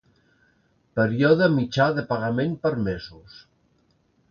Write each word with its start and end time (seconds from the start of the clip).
Període 0.99 1.51
mitjà 1.59 1.87
de 1.99 2.07
pagament 2.15 2.59
per 2.67 2.75
mesos. 2.91 3.39